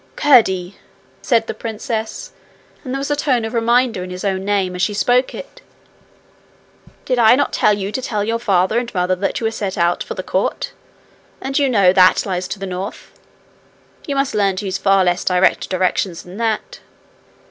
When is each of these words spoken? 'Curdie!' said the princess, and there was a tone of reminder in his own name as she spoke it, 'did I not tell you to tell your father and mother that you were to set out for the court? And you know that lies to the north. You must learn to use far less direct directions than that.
'Curdie!' 0.15 0.77
said 1.21 1.45
the 1.45 1.53
princess, 1.53 2.31
and 2.83 2.91
there 2.91 2.97
was 2.99 3.11
a 3.11 3.15
tone 3.15 3.45
of 3.45 3.53
reminder 3.53 4.03
in 4.03 4.09
his 4.09 4.25
own 4.25 4.43
name 4.43 4.73
as 4.75 4.81
she 4.81 4.95
spoke 4.95 5.35
it, 5.35 5.61
'did 7.05 7.19
I 7.19 7.35
not 7.35 7.53
tell 7.53 7.73
you 7.73 7.91
to 7.91 8.01
tell 8.01 8.23
your 8.23 8.39
father 8.39 8.79
and 8.79 8.91
mother 8.95 9.13
that 9.17 9.39
you 9.39 9.45
were 9.45 9.51
to 9.51 9.57
set 9.57 9.77
out 9.77 10.01
for 10.01 10.15
the 10.15 10.23
court? 10.23 10.71
And 11.39 11.59
you 11.59 11.69
know 11.69 11.93
that 11.93 12.25
lies 12.25 12.47
to 12.47 12.57
the 12.57 12.65
north. 12.65 13.11
You 14.07 14.15
must 14.15 14.33
learn 14.33 14.55
to 14.55 14.65
use 14.65 14.79
far 14.79 15.05
less 15.05 15.23
direct 15.23 15.69
directions 15.69 16.23
than 16.23 16.37
that. 16.37 16.79